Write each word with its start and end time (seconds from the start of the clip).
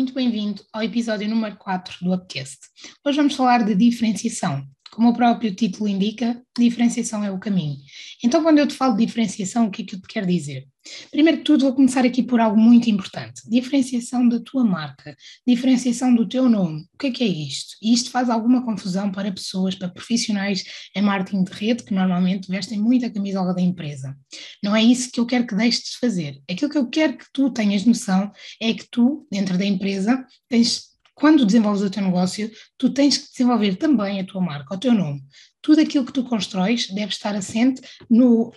Muito 0.00 0.14
bem-vindo 0.14 0.62
ao 0.72 0.82
episódio 0.82 1.28
número 1.28 1.58
4 1.58 1.98
do 2.00 2.14
Upcast. 2.14 2.58
Hoje 3.04 3.18
vamos 3.18 3.36
falar 3.36 3.62
de 3.66 3.74
diferenciação. 3.74 4.66
Como 4.92 5.10
o 5.10 5.14
próprio 5.14 5.54
título 5.54 5.88
indica, 5.88 6.42
diferenciação 6.58 7.22
é 7.24 7.30
o 7.30 7.38
caminho. 7.38 7.78
Então, 8.24 8.42
quando 8.42 8.58
eu 8.58 8.66
te 8.66 8.74
falo 8.74 8.96
de 8.96 9.06
diferenciação, 9.06 9.66
o 9.66 9.70
que 9.70 9.82
é 9.82 9.84
que 9.84 9.94
eu 9.94 10.00
te 10.00 10.08
quero 10.08 10.26
dizer? 10.26 10.66
Primeiro 11.10 11.38
de 11.38 11.44
tudo, 11.44 11.64
vou 11.64 11.74
começar 11.74 12.04
aqui 12.04 12.22
por 12.22 12.40
algo 12.40 12.58
muito 12.58 12.88
importante: 12.88 13.42
diferenciação 13.48 14.28
da 14.28 14.40
tua 14.40 14.64
marca, 14.64 15.16
diferenciação 15.46 16.14
do 16.14 16.28
teu 16.28 16.48
nome. 16.48 16.82
O 16.94 16.98
que 16.98 17.08
é 17.08 17.10
que 17.10 17.24
é 17.24 17.26
isto? 17.26 17.76
E 17.82 17.92
isto 17.92 18.10
faz 18.10 18.30
alguma 18.30 18.64
confusão 18.64 19.12
para 19.12 19.30
pessoas, 19.30 19.74
para 19.74 19.88
profissionais 19.88 20.64
em 20.96 21.02
marketing 21.02 21.44
de 21.44 21.52
rede 21.52 21.84
que 21.84 21.94
normalmente 21.94 22.50
vestem 22.50 22.80
muito 22.80 23.04
a 23.06 23.10
camisola 23.10 23.54
da 23.54 23.60
empresa. 23.60 24.16
Não 24.62 24.74
é 24.74 24.82
isso 24.82 25.10
que 25.12 25.20
eu 25.20 25.26
quero 25.26 25.46
que 25.46 25.54
deixes 25.54 25.84
de 25.84 25.98
fazer. 25.98 26.40
Aquilo 26.50 26.70
que 26.70 26.78
eu 26.78 26.88
quero 26.88 27.16
que 27.16 27.26
tu 27.32 27.50
tenhas 27.50 27.84
noção 27.84 28.32
é 28.60 28.72
que 28.72 28.86
tu, 28.90 29.26
dentro 29.30 29.56
da 29.58 29.64
empresa, 29.64 30.24
tens 30.48 30.89
quando 31.20 31.44
desenvolves 31.44 31.82
o 31.82 31.90
teu 31.90 32.02
negócio, 32.02 32.50
tu 32.78 32.88
tens 32.88 33.18
que 33.18 33.30
desenvolver 33.30 33.76
também 33.76 34.18
a 34.18 34.24
tua 34.24 34.40
marca, 34.40 34.74
o 34.74 34.78
teu 34.78 34.94
nome. 34.94 35.22
Tudo 35.60 35.82
aquilo 35.82 36.06
que 36.06 36.14
tu 36.14 36.24
constróis 36.24 36.88
deve 36.88 37.12
estar 37.12 37.36
assente 37.36 37.82
no, 38.08 38.50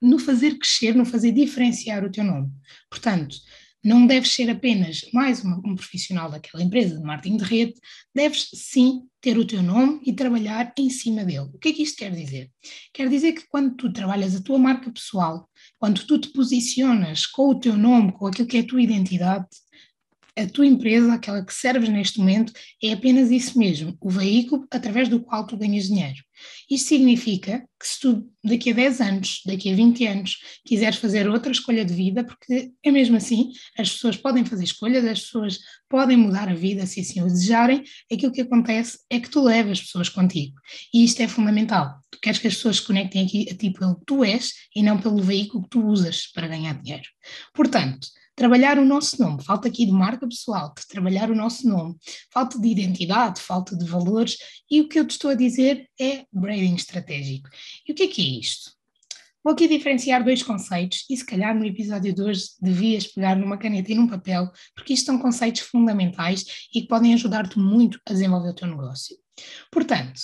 no 0.00 0.18
fazer 0.20 0.56
crescer, 0.56 0.94
no 0.94 1.04
fazer 1.04 1.32
diferenciar 1.32 2.04
o 2.04 2.10
teu 2.10 2.22
nome. 2.22 2.48
Portanto, 2.88 3.36
não 3.82 4.06
deves 4.06 4.32
ser 4.32 4.48
apenas 4.48 5.00
mais 5.12 5.44
um, 5.44 5.60
um 5.64 5.74
profissional 5.74 6.30
daquela 6.30 6.62
empresa 6.62 6.96
de 6.96 7.02
marketing 7.02 7.38
de 7.38 7.44
rede, 7.44 7.74
deves 8.14 8.48
sim 8.54 9.02
ter 9.20 9.36
o 9.36 9.44
teu 9.44 9.60
nome 9.60 10.00
e 10.06 10.12
trabalhar 10.12 10.72
em 10.78 10.90
cima 10.90 11.24
dele. 11.24 11.48
O 11.52 11.58
que 11.58 11.70
é 11.70 11.72
que 11.72 11.82
isto 11.82 11.96
quer 11.96 12.12
dizer? 12.12 12.50
Quer 12.92 13.08
dizer 13.08 13.32
que 13.32 13.48
quando 13.48 13.74
tu 13.74 13.92
trabalhas 13.92 14.36
a 14.36 14.42
tua 14.42 14.58
marca 14.58 14.92
pessoal, 14.92 15.48
quando 15.76 16.04
tu 16.06 16.18
te 16.18 16.28
posicionas 16.28 17.26
com 17.26 17.48
o 17.48 17.58
teu 17.58 17.76
nome, 17.76 18.12
com 18.12 18.28
aquilo 18.28 18.46
que 18.46 18.58
é 18.58 18.60
a 18.60 18.66
tua 18.66 18.80
identidade, 18.80 19.48
a 20.42 20.48
tua 20.48 20.66
empresa, 20.66 21.12
aquela 21.12 21.44
que 21.44 21.52
serves 21.52 21.88
neste 21.88 22.18
momento, 22.18 22.52
é 22.82 22.92
apenas 22.92 23.30
isso 23.30 23.58
mesmo, 23.58 23.96
o 24.00 24.10
veículo 24.10 24.66
através 24.70 25.08
do 25.08 25.20
qual 25.20 25.46
tu 25.46 25.56
ganhas 25.56 25.86
dinheiro. 25.86 26.18
Isto 26.70 26.88
significa 26.88 27.64
que 27.78 27.86
se 27.86 28.00
tu 28.00 28.30
daqui 28.42 28.70
a 28.70 28.74
10 28.74 29.00
anos, 29.00 29.42
daqui 29.44 29.70
a 29.70 29.74
20 29.74 30.06
anos, 30.06 30.38
quiseres 30.64 30.98
fazer 30.98 31.28
outra 31.28 31.52
escolha 31.52 31.84
de 31.84 31.92
vida, 31.92 32.24
porque 32.24 32.72
é 32.82 32.90
mesmo 32.90 33.16
assim, 33.16 33.52
as 33.78 33.90
pessoas 33.90 34.16
podem 34.16 34.44
fazer 34.44 34.64
escolhas, 34.64 35.04
as 35.04 35.20
pessoas 35.20 35.58
podem 35.88 36.16
mudar 36.16 36.48
a 36.48 36.54
vida 36.54 36.86
se 36.86 37.00
assim 37.00 37.20
o 37.20 37.26
desejarem, 37.26 37.82
aquilo 38.10 38.32
que 38.32 38.40
acontece 38.40 38.98
é 39.10 39.18
que 39.18 39.28
tu 39.28 39.42
levas 39.42 39.72
as 39.72 39.80
pessoas 39.82 40.08
contigo. 40.08 40.54
E 40.94 41.04
isto 41.04 41.20
é 41.20 41.28
fundamental. 41.28 41.98
Tu 42.10 42.18
queres 42.20 42.38
que 42.38 42.46
as 42.46 42.54
pessoas 42.54 42.76
se 42.76 42.86
conectem 42.86 43.24
aqui 43.24 43.48
a 43.50 43.56
ti 43.56 43.70
pelo 43.70 43.96
que 43.96 44.04
tu 44.06 44.24
és 44.24 44.52
e 44.74 44.82
não 44.82 44.98
pelo 44.98 45.22
veículo 45.22 45.64
que 45.64 45.70
tu 45.70 45.84
usas 45.84 46.26
para 46.32 46.48
ganhar 46.48 46.80
dinheiro. 46.80 47.08
Portanto, 47.54 48.08
trabalhar 48.40 48.78
o 48.78 48.86
nosso 48.86 49.20
nome, 49.20 49.44
falta 49.44 49.68
aqui 49.68 49.84
de 49.84 49.92
marca 49.92 50.26
pessoal, 50.26 50.72
de 50.74 50.88
trabalhar 50.88 51.30
o 51.30 51.34
nosso 51.34 51.68
nome, 51.68 51.94
falta 52.32 52.58
de 52.58 52.68
identidade, 52.68 53.38
falta 53.38 53.76
de 53.76 53.84
valores, 53.84 54.38
e 54.70 54.80
o 54.80 54.88
que 54.88 54.98
eu 54.98 55.06
te 55.06 55.10
estou 55.10 55.30
a 55.30 55.34
dizer 55.34 55.86
é 56.00 56.24
branding 56.32 56.74
estratégico. 56.74 57.50
E 57.86 57.92
o 57.92 57.94
que 57.94 58.04
é 58.04 58.06
que 58.06 58.22
é 58.22 58.40
isto? 58.40 58.70
Vou 59.44 59.52
aqui 59.52 59.68
diferenciar 59.68 60.24
dois 60.24 60.42
conceitos 60.42 61.04
e 61.10 61.18
se 61.18 61.26
calhar 61.26 61.54
no 61.54 61.66
episódio 61.66 62.14
de 62.14 62.22
hoje 62.22 62.46
devias 62.62 63.06
pegar 63.06 63.36
numa 63.36 63.58
caneta 63.58 63.92
e 63.92 63.94
num 63.94 64.08
papel, 64.08 64.50
porque 64.74 64.94
isto 64.94 65.04
são 65.04 65.18
conceitos 65.18 65.60
fundamentais 65.60 66.66
e 66.74 66.80
que 66.80 66.88
podem 66.88 67.12
ajudar-te 67.12 67.58
muito 67.58 68.00
a 68.08 68.12
desenvolver 68.14 68.48
o 68.48 68.54
teu 68.54 68.68
negócio. 68.68 69.18
Portanto, 69.70 70.18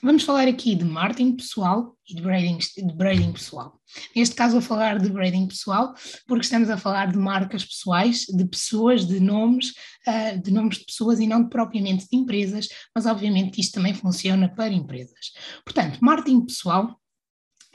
Vamos 0.00 0.22
falar 0.22 0.46
aqui 0.46 0.76
de 0.76 0.84
marketing 0.84 1.32
pessoal 1.34 1.96
e 2.08 2.14
de 2.14 2.22
branding, 2.22 2.58
de 2.58 2.94
branding 2.94 3.32
pessoal. 3.32 3.80
Neste 4.14 4.34
caso, 4.34 4.52
vou 4.52 4.62
falar 4.62 4.98
de 4.98 5.10
branding 5.10 5.48
pessoal, 5.48 5.92
porque 6.26 6.44
estamos 6.44 6.70
a 6.70 6.76
falar 6.76 7.10
de 7.10 7.18
marcas 7.18 7.64
pessoais, 7.64 8.24
de 8.26 8.44
pessoas, 8.44 9.04
de 9.04 9.18
nomes, 9.18 9.70
uh, 10.06 10.40
de 10.40 10.52
nomes 10.52 10.78
de 10.78 10.84
pessoas 10.84 11.18
e 11.18 11.26
não 11.26 11.48
propriamente 11.48 12.06
de 12.08 12.16
empresas, 12.16 12.68
mas 12.94 13.06
obviamente 13.06 13.60
isto 13.60 13.74
também 13.74 13.92
funciona 13.92 14.48
para 14.48 14.72
empresas. 14.72 15.32
Portanto, 15.64 15.98
marketing 16.00 16.46
pessoal 16.46 16.96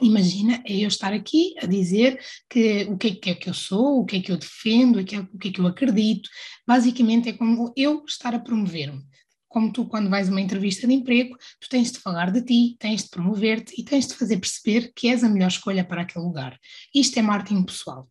Imagina 0.02 0.60
é 0.66 0.76
eu 0.78 0.88
estar 0.88 1.12
aqui 1.12 1.54
a 1.62 1.66
dizer 1.66 2.18
que 2.50 2.84
o 2.90 2.98
que 2.98 3.06
é 3.06 3.14
que, 3.14 3.30
é 3.30 3.34
que 3.36 3.48
eu 3.48 3.54
sou, 3.54 4.00
o 4.00 4.04
que 4.04 4.16
é 4.16 4.20
que 4.20 4.32
eu 4.32 4.36
defendo, 4.36 4.98
o 4.98 5.04
que 5.04 5.14
é, 5.14 5.20
o 5.20 5.38
que 5.38 5.48
é 5.48 5.52
que 5.52 5.60
eu 5.60 5.68
acredito. 5.68 6.28
Basicamente 6.66 7.28
é 7.28 7.32
como 7.32 7.72
eu 7.76 8.04
estar 8.04 8.34
a 8.34 8.40
promover-me 8.40 9.04
como 9.54 9.72
tu, 9.72 9.86
quando 9.86 10.10
vais 10.10 10.28
a 10.28 10.32
uma 10.32 10.40
entrevista 10.40 10.84
de 10.84 10.94
emprego, 10.94 11.38
tu 11.60 11.68
tens 11.68 11.92
de 11.92 12.00
falar 12.00 12.32
de 12.32 12.42
ti, 12.42 12.76
tens 12.76 13.04
de 13.04 13.10
promover-te 13.10 13.80
e 13.80 13.84
tens 13.84 14.08
de 14.08 14.14
fazer 14.14 14.36
perceber 14.38 14.92
que 14.92 15.06
és 15.06 15.22
a 15.22 15.28
melhor 15.28 15.46
escolha 15.46 15.84
para 15.84 16.02
aquele 16.02 16.24
lugar. 16.24 16.58
Isto 16.92 17.20
é 17.20 17.22
marketing 17.22 17.62
pessoal. 17.62 18.10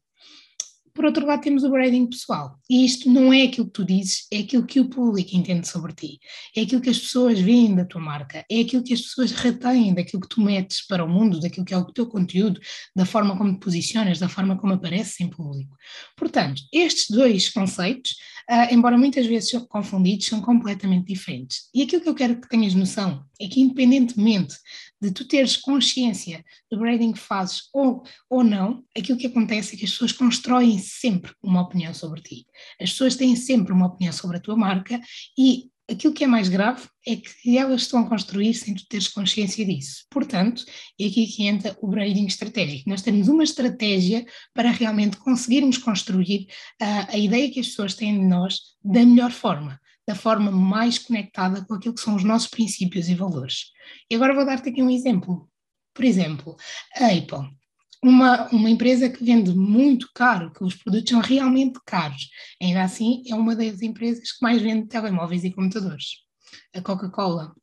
Por 0.93 1.05
outro 1.05 1.25
lado, 1.25 1.41
temos 1.41 1.63
o 1.63 1.69
branding 1.69 2.05
pessoal. 2.05 2.55
E 2.69 2.85
isto 2.85 3.09
não 3.09 3.33
é 3.33 3.43
aquilo 3.43 3.65
que 3.65 3.73
tu 3.73 3.83
dizes, 3.83 4.27
é 4.31 4.37
aquilo 4.37 4.65
que 4.65 4.79
o 4.79 4.87
público 4.87 5.35
entende 5.35 5.67
sobre 5.67 5.91
ti. 5.91 6.19
É 6.55 6.61
aquilo 6.61 6.81
que 6.81 6.89
as 6.89 6.99
pessoas 6.99 7.39
veem 7.39 7.75
da 7.75 7.83
tua 7.83 7.99
marca. 7.99 8.45
É 8.49 8.61
aquilo 8.61 8.83
que 8.83 8.93
as 8.93 9.01
pessoas 9.01 9.31
retêm 9.31 9.93
daquilo 9.93 10.21
que 10.21 10.29
tu 10.29 10.39
metes 10.39 10.85
para 10.85 11.03
o 11.03 11.09
mundo, 11.09 11.39
daquilo 11.39 11.65
que 11.65 11.73
é 11.73 11.77
o 11.77 11.91
teu 11.91 12.05
conteúdo, 12.05 12.61
da 12.95 13.05
forma 13.05 13.35
como 13.35 13.53
te 13.53 13.59
posicionas, 13.59 14.19
da 14.19 14.29
forma 14.29 14.55
como 14.55 14.73
apareces 14.73 15.19
em 15.19 15.29
público. 15.29 15.75
Portanto, 16.15 16.61
estes 16.71 17.07
dois 17.09 17.49
conceitos, 17.49 18.15
uh, 18.49 18.73
embora 18.73 18.97
muitas 18.97 19.25
vezes 19.25 19.49
sejam 19.49 19.65
confundidos, 19.67 20.25
são 20.25 20.41
completamente 20.41 21.07
diferentes. 21.07 21.69
E 21.73 21.81
aquilo 21.81 22.01
que 22.01 22.09
eu 22.09 22.15
quero 22.15 22.39
que 22.39 22.49
tenhas 22.49 22.73
noção 22.73 23.25
é 23.39 23.47
que, 23.47 23.61
independentemente 23.61 24.55
de 25.01 25.11
tu 25.11 25.25
teres 25.27 25.57
consciência 25.57 26.45
do 26.71 26.79
branding 26.79 27.11
que 27.11 27.19
fazes 27.19 27.63
ou, 27.73 28.03
ou 28.29 28.41
não, 28.41 28.83
aquilo 28.97 29.17
que 29.17 29.27
acontece 29.27 29.75
é 29.75 29.77
que 29.77 29.83
as 29.83 29.91
pessoas 29.91 30.13
constroem 30.13 30.77
sempre 30.79 31.33
uma 31.43 31.61
opinião 31.61 31.93
sobre 31.93 32.21
ti. 32.21 32.45
As 32.79 32.91
pessoas 32.91 33.17
têm 33.17 33.35
sempre 33.35 33.73
uma 33.73 33.87
opinião 33.87 34.13
sobre 34.13 34.37
a 34.37 34.39
tua 34.39 34.55
marca 34.55 35.01
e 35.37 35.69
aquilo 35.89 36.13
que 36.13 36.23
é 36.23 36.27
mais 36.27 36.49
grave 36.49 36.87
é 37.05 37.15
que 37.15 37.57
elas 37.57 37.81
estão 37.81 37.99
a 37.99 38.09
construir 38.09 38.53
sem 38.53 38.73
tu 38.73 38.85
teres 38.87 39.07
consciência 39.07 39.65
disso. 39.65 40.05
Portanto, 40.09 40.63
é 40.99 41.05
aqui 41.05 41.27
que 41.27 41.45
entra 41.45 41.77
o 41.81 41.87
branding 41.87 42.25
estratégico. 42.25 42.89
Nós 42.89 43.01
temos 43.01 43.27
uma 43.27 43.43
estratégia 43.43 44.25
para 44.53 44.71
realmente 44.71 45.17
conseguirmos 45.17 45.77
construir 45.77 46.47
uh, 46.81 47.09
a 47.09 47.17
ideia 47.17 47.51
que 47.51 47.59
as 47.59 47.67
pessoas 47.67 47.95
têm 47.95 48.19
de 48.19 48.25
nós 48.25 48.59
da 48.83 49.05
melhor 49.05 49.31
forma 49.31 49.79
da 50.05 50.15
forma 50.15 50.51
mais 50.51 50.99
conectada 50.99 51.63
com 51.65 51.75
aquilo 51.75 51.95
que 51.95 52.01
são 52.01 52.15
os 52.15 52.23
nossos 52.23 52.49
princípios 52.49 53.07
e 53.07 53.15
valores. 53.15 53.71
E 54.09 54.15
agora 54.15 54.33
vou 54.33 54.45
dar-te 54.45 54.69
aqui 54.69 54.83
um 54.83 54.89
exemplo. 54.89 55.49
Por 55.93 56.03
exemplo, 56.03 56.57
a 56.95 57.07
Apple, 57.07 57.49
uma, 58.03 58.47
uma 58.49 58.69
empresa 58.69 59.09
que 59.09 59.23
vende 59.23 59.55
muito 59.55 60.09
caro, 60.13 60.51
que 60.51 60.63
os 60.63 60.75
produtos 60.75 61.09
são 61.09 61.21
realmente 61.21 61.79
caros, 61.85 62.29
ainda 62.61 62.83
assim 62.83 63.23
é 63.27 63.33
uma 63.33 63.55
das 63.55 63.81
empresas 63.81 64.31
que 64.31 64.41
mais 64.41 64.61
vende 64.61 64.87
telemóveis 64.87 65.43
e 65.43 65.51
computadores. 65.51 66.17
A 66.75 66.81
Coca-Cola 66.81 67.53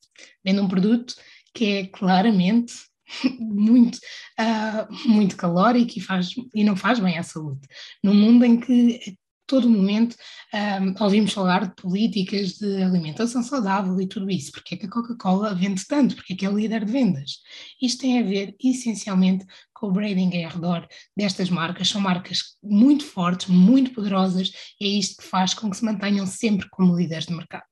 vende 0.45 0.61
um 0.61 0.69
produto 0.69 1.15
que 1.55 1.65
é 1.65 1.87
claramente 1.87 2.73
muito, 3.39 3.99
uh, 4.39 5.09
muito 5.09 5.37
calórico 5.37 5.99
e, 5.99 6.01
faz, 6.01 6.31
e 6.55 6.65
não 6.65 6.75
faz 6.75 6.99
bem 6.99 7.19
à 7.19 7.23
saúde. 7.23 7.61
Num 8.03 8.15
mundo 8.15 8.45
em 8.45 8.59
que 8.59 9.17
todo 9.51 9.69
momento 9.69 10.15
um, 10.55 11.03
ouvimos 11.03 11.33
falar 11.33 11.67
de 11.67 11.75
políticas 11.75 12.53
de 12.53 12.81
alimentação 12.81 13.43
saudável 13.43 14.01
e 14.01 14.07
tudo 14.07 14.31
isso. 14.31 14.53
Porque 14.53 14.77
é 14.77 14.79
que 14.79 14.87
a 14.87 14.89
Coca-Cola 14.91 15.57
vende 15.57 15.85
tanto? 15.89 16.15
Porque 16.15 16.35
é 16.35 16.37
que 16.37 16.47
é 16.47 16.51
líder 16.51 16.85
de 16.85 16.93
vendas? 16.93 17.39
Isto 17.83 18.03
tem 18.03 18.21
a 18.21 18.23
ver 18.23 18.55
essencialmente 18.63 19.45
com 19.75 19.89
o 19.89 19.93
branding 19.93 20.31
em 20.33 20.47
redor 20.47 20.87
destas 21.17 21.51
marcas. 21.51 21.89
São 21.89 22.01
marcas 22.01 22.57
muito 22.63 23.05
fortes, 23.05 23.49
muito 23.49 23.93
poderosas, 23.93 24.53
e 24.81 24.87
é 24.87 24.89
isto 24.89 25.21
que 25.21 25.29
faz 25.29 25.53
com 25.53 25.69
que 25.69 25.77
se 25.77 25.85
mantenham 25.85 26.27
sempre 26.27 26.69
como 26.71 26.97
líderes 26.97 27.27
de 27.27 27.35
mercado. 27.35 27.65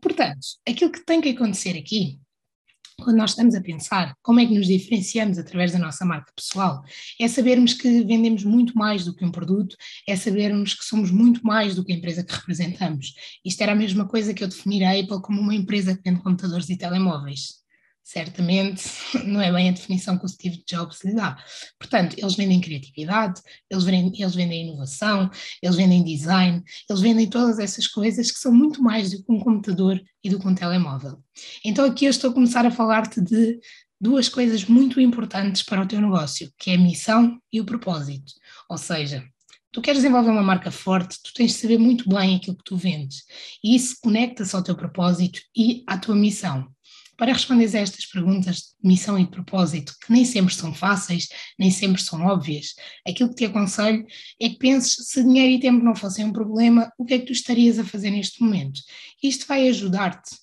Portanto, 0.00 0.40
aquilo 0.68 0.90
que 0.90 1.04
tem 1.04 1.20
que 1.20 1.28
acontecer 1.28 1.78
aqui 1.78 2.18
quando 3.00 3.18
nós 3.18 3.30
estamos 3.30 3.54
a 3.54 3.60
pensar 3.60 4.16
como 4.22 4.40
é 4.40 4.46
que 4.46 4.54
nos 4.54 4.66
diferenciamos 4.66 5.38
através 5.38 5.72
da 5.72 5.78
nossa 5.78 6.04
marca 6.04 6.32
pessoal, 6.34 6.82
é 7.20 7.28
sabermos 7.28 7.74
que 7.74 8.02
vendemos 8.04 8.42
muito 8.44 8.76
mais 8.76 9.04
do 9.04 9.14
que 9.14 9.24
um 9.24 9.30
produto, 9.30 9.76
é 10.08 10.16
sabermos 10.16 10.74
que 10.74 10.84
somos 10.84 11.10
muito 11.10 11.44
mais 11.46 11.74
do 11.74 11.84
que 11.84 11.92
a 11.92 11.96
empresa 11.96 12.24
que 12.24 12.34
representamos. 12.34 13.14
Isto 13.44 13.62
era 13.62 13.72
a 13.72 13.76
mesma 13.76 14.06
coisa 14.06 14.32
que 14.32 14.42
eu 14.42 14.48
definir 14.48 14.82
a 14.84 14.92
Apple 14.92 15.20
como 15.22 15.40
uma 15.40 15.54
empresa 15.54 15.96
que 15.96 16.02
vende 16.02 16.22
computadores 16.22 16.68
e 16.70 16.76
telemóveis 16.76 17.65
certamente 18.06 18.88
não 19.26 19.40
é 19.40 19.52
bem 19.52 19.68
a 19.68 19.72
definição 19.72 20.16
que 20.16 20.24
o 20.24 20.28
Steve 20.28 20.62
Jobs 20.64 21.02
lhe 21.02 21.12
dá. 21.12 21.36
Portanto, 21.76 22.14
eles 22.16 22.36
vendem 22.36 22.60
criatividade, 22.60 23.42
eles 23.68 23.82
vendem, 23.82 24.12
eles 24.22 24.34
vendem 24.34 24.68
inovação, 24.68 25.28
eles 25.60 25.74
vendem 25.74 26.04
design, 26.04 26.62
eles 26.88 27.02
vendem 27.02 27.28
todas 27.28 27.58
essas 27.58 27.88
coisas 27.88 28.30
que 28.30 28.38
são 28.38 28.54
muito 28.54 28.80
mais 28.80 29.10
do 29.10 29.24
que 29.24 29.32
um 29.32 29.40
computador 29.40 30.00
e 30.22 30.30
do 30.30 30.38
que 30.38 30.46
um 30.46 30.54
telemóvel. 30.54 31.20
Então 31.64 31.84
aqui 31.84 32.04
eu 32.04 32.10
estou 32.10 32.30
a 32.30 32.32
começar 32.32 32.64
a 32.64 32.70
falar-te 32.70 33.20
de 33.20 33.58
duas 34.00 34.28
coisas 34.28 34.64
muito 34.66 35.00
importantes 35.00 35.64
para 35.64 35.82
o 35.82 35.86
teu 35.86 36.00
negócio, 36.00 36.52
que 36.56 36.70
é 36.70 36.74
a 36.74 36.78
missão 36.78 37.40
e 37.52 37.60
o 37.60 37.64
propósito. 37.64 38.34
Ou 38.70 38.78
seja, 38.78 39.24
tu 39.72 39.82
queres 39.82 40.02
desenvolver 40.02 40.30
uma 40.30 40.44
marca 40.44 40.70
forte, 40.70 41.20
tu 41.24 41.34
tens 41.34 41.54
de 41.54 41.58
saber 41.58 41.78
muito 41.78 42.08
bem 42.08 42.36
aquilo 42.36 42.56
que 42.56 42.64
tu 42.64 42.76
vendes. 42.76 43.24
E 43.64 43.74
isso 43.74 43.96
conecta-se 44.00 44.54
ao 44.54 44.62
teu 44.62 44.76
propósito 44.76 45.40
e 45.56 45.82
à 45.88 45.98
tua 45.98 46.14
missão. 46.14 46.72
Para 47.16 47.32
responder 47.32 47.74
a 47.76 47.80
estas 47.80 48.06
perguntas 48.06 48.56
de 48.56 48.88
missão 48.88 49.18
e 49.18 49.26
propósito, 49.26 49.94
que 50.04 50.12
nem 50.12 50.24
sempre 50.24 50.54
são 50.54 50.74
fáceis, 50.74 51.28
nem 51.58 51.70
sempre 51.70 52.02
são 52.02 52.24
óbvias, 52.26 52.74
aquilo 53.06 53.30
que 53.30 53.36
te 53.36 53.44
aconselho 53.46 54.04
é 54.40 54.48
que 54.48 54.58
penses 54.58 55.08
se 55.08 55.22
dinheiro 55.22 55.52
e 55.52 55.60
tempo 55.60 55.84
não 55.84 55.94
fossem 55.94 56.24
um 56.24 56.32
problema, 56.32 56.92
o 56.98 57.04
que 57.04 57.14
é 57.14 57.18
que 57.18 57.26
tu 57.26 57.32
estarias 57.32 57.78
a 57.78 57.84
fazer 57.84 58.10
neste 58.10 58.42
momento? 58.42 58.80
Isto 59.22 59.46
vai 59.46 59.68
ajudar-te 59.68 60.36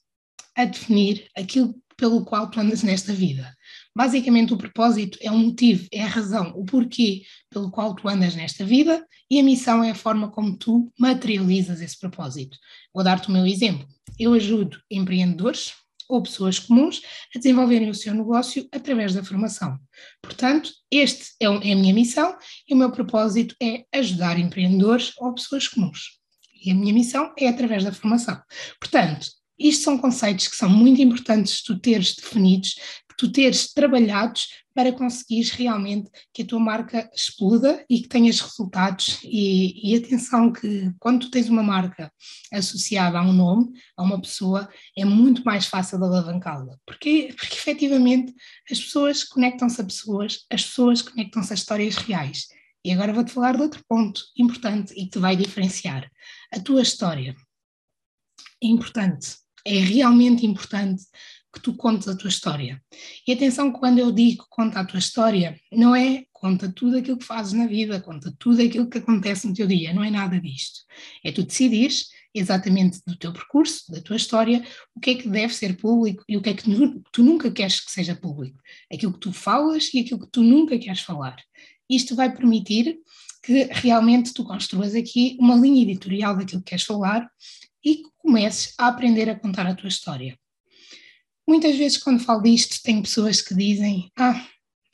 a 0.55 0.65
definir 0.65 1.27
aquilo 1.35 1.75
pelo 1.95 2.25
qual 2.25 2.49
tu 2.49 2.59
andas 2.59 2.83
nesta 2.83 3.13
vida. 3.13 3.55
Basicamente, 3.95 4.53
o 4.53 4.57
propósito 4.57 5.17
é 5.21 5.31
o 5.31 5.37
motivo, 5.37 5.87
é 5.91 6.01
a 6.01 6.07
razão, 6.07 6.51
o 6.55 6.65
porquê 6.65 7.23
pelo 7.49 7.69
qual 7.69 7.95
tu 7.95 8.09
andas 8.09 8.35
nesta 8.35 8.65
vida 8.65 9.05
e 9.29 9.39
a 9.39 9.43
missão 9.43 9.83
é 9.83 9.91
a 9.91 9.95
forma 9.95 10.31
como 10.31 10.57
tu 10.57 10.91
materializas 10.99 11.81
esse 11.81 11.97
propósito. 11.99 12.57
Vou 12.93 13.03
dar-te 13.03 13.29
o 13.29 13.31
meu 13.31 13.45
exemplo. 13.45 13.87
Eu 14.19 14.33
ajudo 14.33 14.79
empreendedores 14.89 15.73
ou 16.09 16.21
pessoas 16.21 16.59
comuns 16.59 17.01
a 17.35 17.39
desenvolverem 17.39 17.89
o 17.89 17.95
seu 17.95 18.13
negócio 18.13 18.67
através 18.71 19.13
da 19.13 19.23
formação. 19.23 19.77
Portanto, 20.21 20.71
este 20.91 21.33
é, 21.39 21.45
é 21.45 21.73
a 21.73 21.75
minha 21.75 21.93
missão 21.93 22.35
e 22.67 22.73
o 22.73 22.77
meu 22.77 22.91
propósito 22.91 23.55
é 23.61 23.85
ajudar 23.93 24.39
empreendedores 24.39 25.13
ou 25.17 25.33
pessoas 25.33 25.67
comuns. 25.67 26.19
E 26.63 26.71
a 26.71 26.75
minha 26.75 26.93
missão 26.93 27.33
é 27.37 27.47
através 27.47 27.83
da 27.83 27.91
formação. 27.91 28.41
Portanto, 28.79 29.27
isto 29.59 29.83
são 29.83 29.97
conceitos 29.97 30.47
que 30.47 30.55
são 30.55 30.69
muito 30.69 31.01
importantes 31.01 31.61
tu 31.61 31.79
teres 31.79 32.15
definidos, 32.15 32.75
tu 33.17 33.31
teres 33.31 33.71
trabalhados 33.71 34.47
para 34.73 34.91
conseguires 34.91 35.51
realmente 35.51 36.09
que 36.33 36.41
a 36.41 36.45
tua 36.45 36.59
marca 36.59 37.09
exploda 37.13 37.85
e 37.89 38.01
que 38.01 38.07
tenhas 38.07 38.39
resultados. 38.39 39.19
E, 39.23 39.91
e 39.91 39.95
atenção 39.95 40.51
que 40.51 40.91
quando 40.99 41.21
tu 41.21 41.31
tens 41.31 41.49
uma 41.49 41.63
marca 41.63 42.11
associada 42.51 43.19
a 43.19 43.21
um 43.21 43.33
nome, 43.33 43.71
a 43.95 44.03
uma 44.03 44.19
pessoa, 44.19 44.69
é 44.97 45.05
muito 45.05 45.43
mais 45.43 45.65
fácil 45.65 45.97
de 45.99 46.05
alavancá-la. 46.05 46.77
Porque, 46.85 47.33
porque 47.37 47.55
efetivamente 47.55 48.33
as 48.69 48.79
pessoas 48.79 49.23
conectam-se 49.23 49.81
a 49.81 49.83
pessoas, 49.83 50.45
as 50.51 50.63
pessoas 50.63 51.01
conectam-se 51.01 51.53
a 51.53 51.55
histórias 51.55 51.95
reais. 51.97 52.47
E 52.85 52.91
agora 52.91 53.13
vou-te 53.13 53.31
falar 53.31 53.55
de 53.55 53.61
outro 53.61 53.83
ponto 53.87 54.21
importante 54.37 54.93
e 54.93 55.05
que 55.05 55.11
te 55.11 55.19
vai 55.19 55.35
diferenciar. 55.35 56.09
A 56.51 56.59
tua 56.59 56.81
história 56.81 57.35
é 58.61 58.67
importante 58.67 59.43
é 59.65 59.79
realmente 59.79 60.45
importante 60.45 61.03
que 61.53 61.61
tu 61.61 61.75
contes 61.75 62.07
a 62.07 62.17
tua 62.17 62.29
história. 62.29 62.81
E 63.27 63.31
atenção, 63.31 63.71
quando 63.71 63.99
eu 63.99 64.11
digo 64.11 64.45
conta 64.49 64.79
a 64.79 64.85
tua 64.85 64.99
história, 64.99 65.59
não 65.71 65.95
é 65.95 66.25
conta 66.31 66.69
tudo 66.69 66.97
aquilo 66.97 67.17
que 67.17 67.23
fazes 67.23 67.53
na 67.53 67.67
vida, 67.67 68.01
conta 68.01 68.33
tudo 68.39 68.61
aquilo 68.61 68.89
que 68.89 68.97
acontece 68.97 69.47
no 69.47 69.53
teu 69.53 69.67
dia, 69.67 69.93
não 69.93 70.03
é 70.03 70.09
nada 70.09 70.39
disto. 70.41 70.81
É 71.23 71.31
tu 71.31 71.43
decidires 71.43 72.07
exatamente 72.33 72.99
do 73.05 73.15
teu 73.15 73.31
percurso, 73.31 73.91
da 73.91 74.01
tua 74.01 74.15
história, 74.15 74.65
o 74.95 74.99
que 74.99 75.11
é 75.11 75.15
que 75.15 75.29
deve 75.29 75.53
ser 75.53 75.77
público 75.77 76.23
e 76.27 76.35
o 76.35 76.41
que 76.41 76.49
é 76.49 76.53
que 76.55 76.63
tu 77.11 77.23
nunca 77.23 77.51
queres 77.51 77.79
que 77.79 77.91
seja 77.91 78.15
público. 78.15 78.59
Aquilo 78.91 79.13
que 79.13 79.19
tu 79.19 79.31
falas 79.31 79.93
e 79.93 79.99
aquilo 79.99 80.21
que 80.21 80.31
tu 80.31 80.41
nunca 80.41 80.77
queres 80.77 81.01
falar. 81.01 81.37
Isto 81.87 82.15
vai 82.15 82.35
permitir 82.35 82.97
que 83.43 83.65
realmente 83.71 84.33
tu 84.33 84.43
construas 84.43 84.95
aqui 84.95 85.37
uma 85.39 85.55
linha 85.55 85.83
editorial 85.83 86.35
daquilo 86.35 86.61
que 86.61 86.69
queres 86.71 86.85
falar 86.85 87.29
e 87.85 87.97
que 87.97 88.09
comeces 88.17 88.73
a 88.77 88.87
aprender 88.87 89.29
a 89.29 89.39
contar 89.39 89.67
a 89.67 89.75
tua 89.75 89.89
história. 89.89 90.37
Muitas 91.53 91.75
vezes, 91.75 91.99
quando 91.99 92.19
falo 92.19 92.41
disto, 92.41 92.81
tem 92.81 92.99
pessoas 92.99 93.39
que 93.39 93.53
dizem: 93.53 94.11
Ah, 94.17 94.43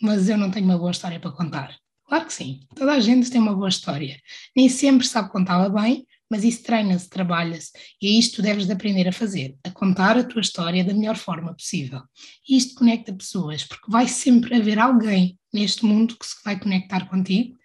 mas 0.01 0.27
eu 0.27 0.37
não 0.37 0.51
tenho 0.51 0.65
uma 0.65 0.77
boa 0.77 0.91
história 0.91 1.17
para 1.17 1.31
contar. 1.31 1.73
Claro 2.05 2.25
que 2.25 2.33
sim, 2.33 2.59
toda 2.75 2.91
a 2.91 2.99
gente 2.99 3.31
tem 3.31 3.39
uma 3.39 3.55
boa 3.55 3.69
história. 3.69 4.19
Nem 4.53 4.67
sempre 4.67 5.07
sabe 5.07 5.31
contá-la 5.31 5.69
bem, 5.69 6.05
mas 6.29 6.43
isso 6.43 6.61
treina-se, 6.61 7.07
trabalha-se, 7.07 7.71
e 8.01 8.07
é 8.07 8.11
isto 8.11 8.31
que 8.31 8.35
tu 8.35 8.41
deves 8.41 8.65
de 8.65 8.73
aprender 8.73 9.07
a 9.07 9.13
fazer, 9.13 9.55
a 9.63 9.71
contar 9.71 10.17
a 10.17 10.23
tua 10.23 10.41
história 10.41 10.83
da 10.83 10.93
melhor 10.93 11.15
forma 11.15 11.53
possível. 11.53 12.01
E 12.47 12.57
isto 12.57 12.75
conecta 12.75 13.13
pessoas, 13.13 13.63
porque 13.63 13.89
vai 13.89 14.09
sempre 14.09 14.53
haver 14.53 14.79
alguém 14.79 15.39
neste 15.53 15.85
mundo 15.85 16.17
que 16.19 16.27
se 16.27 16.35
vai 16.43 16.59
conectar 16.59 17.07
contigo 17.07 17.57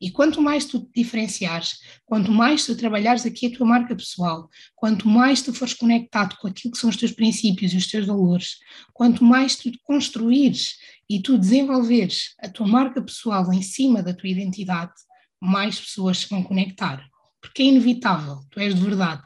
e 0.00 0.10
quanto 0.10 0.40
mais 0.40 0.64
tu 0.64 0.80
te 0.80 1.02
diferenciares, 1.02 1.78
quanto 2.06 2.32
mais 2.32 2.64
tu 2.64 2.74
trabalhares 2.74 3.26
aqui 3.26 3.46
a 3.46 3.56
tua 3.56 3.66
marca 3.66 3.94
pessoal, 3.94 4.48
quanto 4.74 5.06
mais 5.06 5.42
tu 5.42 5.52
fores 5.52 5.74
conectado 5.74 6.36
com 6.36 6.48
aquilo 6.48 6.72
que 6.72 6.78
são 6.78 6.88
os 6.88 6.96
teus 6.96 7.12
princípios 7.12 7.72
e 7.72 7.76
os 7.76 7.86
teus 7.86 8.06
valores, 8.06 8.58
quanto 8.94 9.22
mais 9.22 9.56
tu 9.56 9.70
construires 9.82 10.76
e 11.08 11.20
tu 11.20 11.36
desenvolveres 11.36 12.34
a 12.38 12.48
tua 12.48 12.66
marca 12.66 13.02
pessoal 13.02 13.52
em 13.52 13.62
cima 13.62 14.02
da 14.02 14.14
tua 14.14 14.30
identidade, 14.30 14.92
mais 15.40 15.78
pessoas 15.78 16.18
se 16.18 16.28
vão 16.28 16.42
conectar. 16.42 17.04
Porque 17.40 17.62
é 17.62 17.66
inevitável, 17.66 18.40
tu 18.50 18.60
és 18.60 18.74
de 18.74 18.80
verdade. 18.80 19.24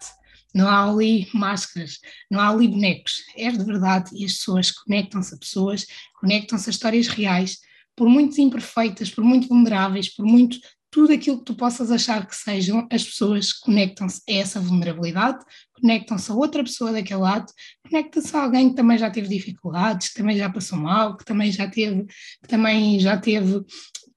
Não 0.55 0.69
há 0.69 0.89
ali 0.89 1.29
máscaras, 1.35 1.99
não 2.31 2.39
há 2.39 2.49
ali 2.49 2.69
bonecos. 2.69 3.25
És 3.37 3.59
de 3.59 3.65
verdade 3.65 4.11
e 4.15 4.25
as 4.25 4.35
pessoas 4.35 4.71
conectam-se 4.71 5.35
a 5.35 5.39
pessoas, 5.39 5.87
conectam-se 6.21 6.69
a 6.69 6.73
histórias 6.73 7.09
reais, 7.09 7.59
por 7.97 8.09
muito 8.09 8.41
imperfeitas, 8.41 9.11
por 9.11 9.25
muito 9.25 9.49
vulneráveis, 9.49 10.15
por 10.15 10.25
muito 10.25 10.59
tudo 10.91 11.13
aquilo 11.13 11.39
que 11.39 11.45
tu 11.45 11.55
possas 11.55 11.91
achar 11.91 12.25
que 12.25 12.37
sejam, 12.37 12.87
as 12.91 13.03
pessoas 13.03 13.53
conectam-se 13.53 14.23
a 14.29 14.33
essa 14.33 14.61
vulnerabilidade, 14.61 15.45
conectam-se 15.73 16.31
a 16.31 16.35
outra 16.35 16.63
pessoa 16.63 16.93
daquele 16.93 17.21
lado, 17.21 17.53
conectam-se 17.89 18.37
a 18.37 18.43
alguém 18.43 18.71
que 18.71 18.77
também 18.77 18.97
já 18.97 19.11
teve 19.11 19.27
dificuldades, 19.27 20.11
que 20.11 20.15
também 20.15 20.37
já 20.37 20.49
passou 20.49 20.79
mal, 20.79 21.17
que 21.17 21.25
também 21.25 21.51
já 21.51 21.69
teve, 21.69 22.05
que 22.05 22.49
também 22.49 23.01
já 23.01 23.19
teve 23.19 23.61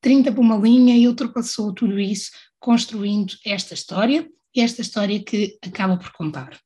30 0.02 0.32
por 0.32 0.42
uma 0.42 0.56
linha 0.56 0.96
e 0.96 1.08
ultrapassou 1.08 1.74
tudo 1.74 2.00
isso, 2.00 2.30
construindo 2.60 3.34
esta 3.44 3.74
história, 3.74 4.30
e 4.58 4.62
esta 4.62 4.82
história 4.82 5.24
que 5.24 5.58
acaba 5.64 5.98
por 5.98 6.12
contar. 6.12 6.60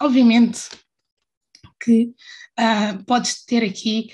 Obviamente 0.00 0.68
que 1.82 2.12
uh, 2.58 3.04
podes 3.06 3.44
ter 3.44 3.64
aqui 3.64 4.10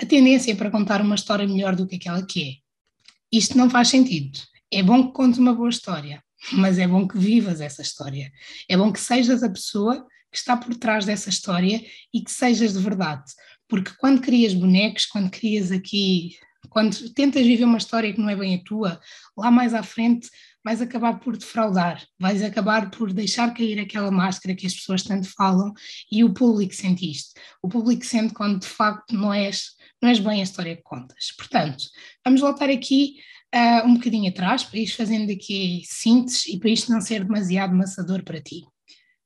a 0.00 0.06
tendência 0.06 0.52
é 0.52 0.54
para 0.54 0.70
contar 0.70 1.00
uma 1.00 1.16
história 1.16 1.46
melhor 1.46 1.74
do 1.74 1.86
que 1.86 1.96
aquela 1.96 2.24
que 2.24 2.42
é. 2.42 2.52
Isto 3.36 3.58
não 3.58 3.68
faz 3.68 3.88
sentido. 3.88 4.38
É 4.72 4.82
bom 4.82 5.08
que 5.08 5.12
contes 5.12 5.38
uma 5.38 5.54
boa 5.54 5.68
história, 5.68 6.22
mas 6.52 6.78
é 6.78 6.86
bom 6.86 7.06
que 7.06 7.18
vivas 7.18 7.60
essa 7.60 7.82
história. 7.82 8.30
É 8.68 8.76
bom 8.76 8.92
que 8.92 9.00
sejas 9.00 9.42
a 9.42 9.50
pessoa 9.50 10.06
que 10.30 10.38
está 10.38 10.56
por 10.56 10.74
trás 10.76 11.04
dessa 11.04 11.28
história 11.28 11.84
e 12.14 12.22
que 12.22 12.30
sejas 12.30 12.74
de 12.74 12.78
verdade. 12.78 13.24
Porque 13.66 13.90
quando 13.98 14.20
crias 14.20 14.54
bonecos, 14.54 15.04
quando 15.04 15.30
crias 15.30 15.72
aqui, 15.72 16.36
quando 16.68 17.12
tentas 17.12 17.44
viver 17.44 17.64
uma 17.64 17.78
história 17.78 18.12
que 18.12 18.20
não 18.20 18.28
é 18.28 18.36
bem 18.36 18.54
a 18.54 18.64
tua, 18.64 19.00
lá 19.36 19.50
mais 19.50 19.74
à 19.74 19.82
frente 19.82 20.28
vais 20.64 20.82
acabar 20.82 21.20
por 21.20 21.36
defraudar, 21.36 22.04
vais 22.18 22.42
acabar 22.42 22.90
por 22.90 23.12
deixar 23.12 23.54
cair 23.54 23.78
aquela 23.80 24.10
máscara 24.10 24.54
que 24.54 24.66
as 24.66 24.74
pessoas 24.74 25.02
tanto 25.02 25.28
falam 25.36 25.72
e 26.10 26.24
o 26.24 26.32
público 26.32 26.74
sente 26.74 27.10
isto. 27.10 27.40
O 27.62 27.68
público 27.68 28.04
sente 28.04 28.34
quando 28.34 28.60
de 28.60 28.66
facto 28.66 29.14
não 29.14 29.32
és 29.32 29.76
não 30.00 30.08
és 30.08 30.20
bem 30.20 30.40
a 30.40 30.44
história 30.44 30.76
que 30.76 30.82
contas. 30.82 31.32
Portanto, 31.36 31.84
vamos 32.24 32.40
voltar 32.40 32.70
aqui 32.70 33.16
uh, 33.54 33.86
um 33.86 33.94
bocadinho 33.94 34.30
atrás, 34.30 34.62
para 34.62 34.78
ir 34.78 34.86
fazendo 34.86 35.32
aqui 35.32 35.82
síntese 35.84 36.54
e 36.54 36.58
para 36.58 36.70
isto 36.70 36.92
não 36.92 37.00
ser 37.00 37.24
demasiado 37.24 37.74
maçador 37.74 38.22
para 38.22 38.40
ti. 38.40 38.64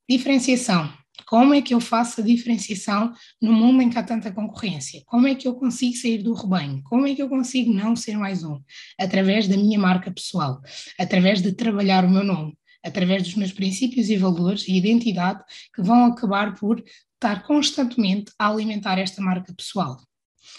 Diferenciação. 0.08 1.01
Como 1.32 1.54
é 1.54 1.62
que 1.62 1.72
eu 1.72 1.80
faço 1.80 2.20
a 2.20 2.24
diferenciação 2.24 3.10
no 3.40 3.54
mundo 3.54 3.80
em 3.80 3.88
que 3.88 3.96
há 3.96 4.02
tanta 4.02 4.30
concorrência? 4.30 5.02
Como 5.06 5.26
é 5.26 5.34
que 5.34 5.48
eu 5.48 5.54
consigo 5.54 5.96
sair 5.96 6.22
do 6.22 6.34
rebanho? 6.34 6.82
Como 6.84 7.06
é 7.06 7.14
que 7.14 7.22
eu 7.22 7.28
consigo 7.30 7.72
não 7.72 7.96
ser 7.96 8.18
mais 8.18 8.44
um? 8.44 8.60
Através 9.00 9.48
da 9.48 9.56
minha 9.56 9.78
marca 9.78 10.12
pessoal, 10.12 10.60
através 10.98 11.40
de 11.40 11.50
trabalhar 11.52 12.04
o 12.04 12.10
meu 12.10 12.22
nome, 12.22 12.52
através 12.84 13.22
dos 13.22 13.34
meus 13.34 13.50
princípios 13.50 14.10
e 14.10 14.16
valores 14.18 14.68
e 14.68 14.76
identidade 14.76 15.42
que 15.74 15.80
vão 15.80 16.04
acabar 16.04 16.54
por 16.54 16.84
estar 17.14 17.46
constantemente 17.46 18.30
a 18.38 18.50
alimentar 18.50 18.98
esta 18.98 19.22
marca 19.22 19.54
pessoal 19.54 19.96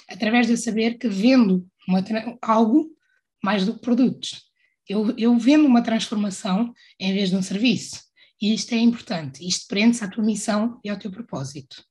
através 0.10 0.48
de 0.48 0.53
eu 0.53 0.58
saber 0.58 0.98
que 0.98 1.08
vendo 1.08 1.68
uma, 1.88 2.03
algo 2.42 2.89
mais 3.44 3.63
do 3.63 3.75
que 3.75 3.82
produtos. 3.82 4.42
Eu, 4.89 5.15
eu 5.20 5.38
vendo 5.38 5.68
uma 5.68 5.84
transformação 5.84 6.74
em 7.00 7.13
vez 7.13 7.30
de 7.30 7.36
um 7.36 7.44
serviço. 7.44 8.12
E 8.44 8.54
isto 8.54 8.74
é 8.74 8.78
importante, 8.78 9.48
isto 9.48 9.66
prende-se 9.70 10.04
à 10.04 10.08
tua 10.10 10.22
missão 10.22 10.78
e 10.84 10.90
ao 10.90 11.00
teu 11.00 11.10
propósito. 11.10 11.82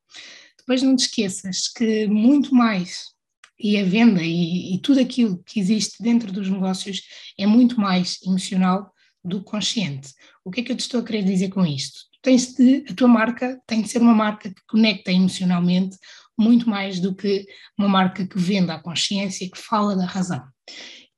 Depois 0.59 0.83
não 0.83 0.95
te 0.95 1.07
esqueças 1.07 1.67
que 1.67 2.07
muito 2.07 2.55
mais, 2.55 3.07
e 3.59 3.79
a 3.79 3.85
venda 3.85 4.23
e, 4.23 4.75
e 4.75 4.79
tudo 4.83 5.01
aquilo 5.01 5.43
que 5.45 5.59
existe 5.59 6.03
dentro 6.03 6.31
dos 6.31 6.51
negócios 6.51 7.01
é 7.39 7.47
muito 7.47 7.81
mais 7.81 8.19
emocional 8.23 8.93
do 9.25 9.43
consciente. 9.43 10.13
O 10.45 10.51
que 10.51 10.61
é 10.61 10.63
que 10.63 10.73
eu 10.73 10.77
te 10.77 10.81
estou 10.81 11.01
a 11.01 11.03
querer 11.03 11.23
dizer 11.25 11.49
com 11.49 11.65
isto? 11.65 12.01
Tens 12.21 12.55
de, 12.55 12.85
a 12.87 12.95
tua 12.95 13.09
marca 13.09 13.59
tem 13.67 13.81
de 13.81 13.89
ser 13.89 14.03
uma 14.03 14.15
marca 14.15 14.51
que 14.51 14.61
conecta 14.69 15.11
emocionalmente 15.11 15.97
muito 16.39 16.69
mais 16.69 17.01
do 17.01 17.15
que 17.15 17.47
uma 17.79 17.89
marca 17.89 18.27
que 18.27 18.39
venda 18.39 18.75
a 18.75 18.83
consciência, 18.83 19.51
que 19.51 19.59
fala 19.59 19.97
da 19.97 20.05
razão. 20.05 20.45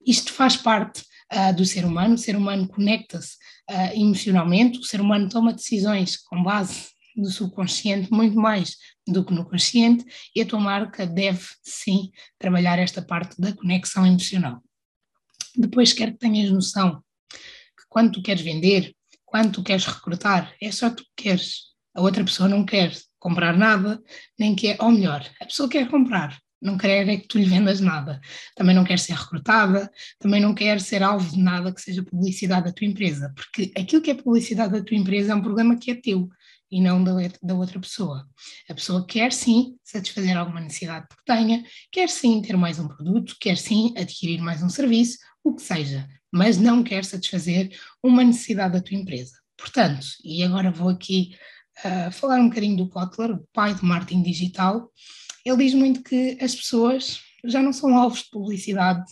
Isto 0.07 0.33
faz 0.33 0.57
parte 0.57 1.03
uh, 1.33 1.55
do 1.55 1.65
ser 1.65 1.85
humano, 1.85 2.15
o 2.15 2.19
ser 2.19 2.37
humano 2.37 2.69
conecta-se 2.69 3.37
uh, 3.71 3.95
emocionalmente, 3.95 4.79
o 4.79 4.85
ser 4.85 5.01
humano 5.01 5.29
toma 5.29 5.53
decisões 5.53 6.17
com 6.17 6.43
base 6.43 6.95
no 7.17 7.31
subconsciente 7.31 8.13
muito 8.13 8.37
mais 8.37 8.77
do 9.07 9.25
que 9.25 9.33
no 9.33 9.49
consciente 9.49 10.05
e 10.35 10.41
a 10.41 10.47
tua 10.47 10.59
marca 10.59 11.07
deve 11.07 11.47
sim 11.63 12.11
trabalhar 12.39 12.79
esta 12.79 13.01
parte 13.01 13.41
da 13.41 13.53
conexão 13.53 14.07
emocional. 14.07 14.63
Depois 15.57 15.93
quero 15.93 16.13
que 16.13 16.19
tenhas 16.19 16.51
noção 16.51 17.03
que 17.31 17.85
quando 17.89 18.13
tu 18.13 18.23
queres 18.23 18.43
vender, 18.43 18.95
quando 19.25 19.53
tu 19.53 19.63
queres 19.63 19.85
recrutar, 19.85 20.53
é 20.61 20.71
só 20.73 20.91
tu 20.91 21.05
que 21.05 21.25
queres. 21.25 21.75
A 21.95 22.01
outra 22.01 22.25
pessoa 22.25 22.49
não 22.49 22.65
quer 22.65 22.93
comprar 23.19 23.57
nada, 23.57 24.03
nem 24.39 24.55
quer, 24.55 24.77
ou 24.81 24.91
melhor, 24.91 25.25
a 25.41 25.45
pessoa 25.47 25.69
quer 25.69 25.89
comprar, 25.89 26.39
não 26.65 26.79
quer 26.79 27.07
é 27.07 27.17
que 27.19 27.29
tu 27.29 27.39
lhe 27.39 27.45
vendas 27.45 27.79
nada. 27.79 28.19
Também 28.57 28.75
não 28.75 28.85
quer 28.85 28.99
ser 28.99 29.13
recrutada, 29.13 29.91
também 30.19 30.41
não 30.41 30.55
quer 30.55 30.81
ser 30.81 31.03
alvo 31.03 31.31
de 31.31 31.39
nada 31.39 31.71
que 31.73 31.81
seja 31.81 32.03
publicidade 32.03 32.65
da 32.65 32.73
tua 32.73 32.87
empresa, 32.87 33.31
porque 33.37 33.71
aquilo 33.77 34.01
que 34.01 34.11
é 34.11 34.15
publicidade 34.15 34.73
da 34.73 34.83
tua 34.83 34.97
empresa 34.97 35.33
é 35.33 35.35
um 35.35 35.43
problema 35.43 35.77
que 35.77 35.91
é 35.91 35.95
teu 35.95 36.29
e 36.71 36.81
não 36.81 37.05
da, 37.05 37.13
da 37.43 37.55
outra 37.55 37.79
pessoa. 37.79 38.27
A 38.69 38.75
pessoa 38.75 39.07
quer 39.07 39.31
sim 39.31 39.77
satisfazer 39.85 40.37
alguma 40.37 40.61
necessidade 40.61 41.07
que 41.09 41.25
tenha, 41.27 41.63
quer 41.93 42.09
sim 42.09 42.41
ter 42.41 42.57
mais 42.57 42.79
um 42.79 42.89
produto, 42.89 43.37
quer 43.39 43.59
sim 43.59 43.93
adquirir 43.97 44.41
mais 44.41 44.63
um 44.63 44.71
serviço, 44.71 45.19
o 45.45 45.55
que 45.55 45.63
seja, 45.63 46.09
mas 46.33 46.57
não 46.57 46.83
quer 46.83 47.05
satisfazer 47.05 47.79
uma 48.03 48.25
necessidade 48.25 48.73
da 48.73 48.81
tua 48.81 48.97
empresa. 48.97 49.35
Portanto, 49.57 50.07
e 50.25 50.43
agora 50.43 50.71
vou 50.71 50.89
aqui 50.89 51.37
uh, 51.85 52.13
falar 52.13 52.41
um 52.41 52.49
bocadinho 52.49 52.77
do 52.77 52.89
Kotler, 52.89 53.33
o 53.33 53.49
pai 53.53 53.75
do 53.75 53.85
marketing 53.85 54.23
digital, 54.23 54.91
ele 55.45 55.65
diz 55.65 55.75
muito 55.75 56.03
que 56.03 56.39
as 56.41 56.55
pessoas 56.55 57.21
já 57.45 57.63
não 57.63 57.73
são 57.73 57.97
alvos 57.97 58.23
de 58.23 58.31
publicidade, 58.31 59.05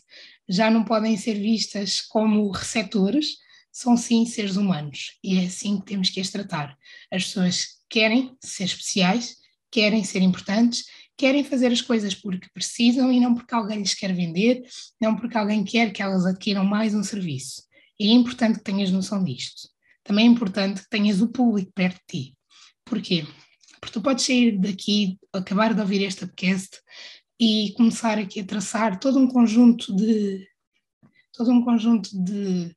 já 0.48 0.70
não 0.70 0.84
podem 0.84 1.16
ser 1.16 1.34
vistas 1.34 2.00
como 2.00 2.50
receptores, 2.50 3.36
são 3.70 3.96
sim 3.96 4.26
seres 4.26 4.56
humanos 4.56 5.18
e 5.24 5.38
é 5.38 5.46
assim 5.46 5.78
que 5.80 5.86
temos 5.86 6.10
que 6.10 6.20
as 6.20 6.30
tratar. 6.30 6.76
As 7.10 7.24
pessoas 7.24 7.66
querem 7.88 8.36
ser 8.40 8.64
especiais, 8.64 9.36
querem 9.70 10.04
ser 10.04 10.20
importantes, 10.20 10.84
querem 11.16 11.42
fazer 11.42 11.72
as 11.72 11.80
coisas 11.80 12.14
porque 12.14 12.48
precisam 12.52 13.10
e 13.10 13.18
não 13.18 13.34
porque 13.34 13.54
alguém 13.54 13.78
lhes 13.78 13.94
quer 13.94 14.12
vender, 14.12 14.62
não 15.00 15.16
porque 15.16 15.38
alguém 15.38 15.64
quer 15.64 15.92
que 15.92 16.02
elas 16.02 16.26
adquiram 16.26 16.64
mais 16.64 16.94
um 16.94 17.02
serviço. 17.02 17.62
E 17.98 18.10
é 18.10 18.12
importante 18.12 18.58
que 18.58 18.64
tenhas 18.64 18.90
noção 18.90 19.24
disto. 19.24 19.68
Também 20.04 20.26
é 20.26 20.30
importante 20.30 20.82
que 20.82 20.90
tenhas 20.90 21.20
o 21.20 21.28
público 21.28 21.72
perto 21.74 22.00
de 22.10 22.26
ti. 22.26 22.36
Porquê? 22.92 23.26
Porque 23.80 23.94
tu 23.94 24.02
podes 24.02 24.26
sair 24.26 24.58
daqui, 24.58 25.18
acabar 25.32 25.72
de 25.72 25.80
ouvir 25.80 26.02
este 26.02 26.26
podcast 26.26 26.78
e 27.40 27.72
começar 27.74 28.18
aqui 28.18 28.40
a 28.40 28.44
traçar 28.44 29.00
todo 29.00 29.18
um 29.18 29.26
conjunto 29.26 29.96
de 29.96 30.46
todo 31.32 31.50
um 31.50 31.64
conjunto 31.64 32.10
de, 32.22 32.76